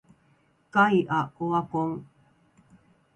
[0.71, 2.07] ガイアオワコン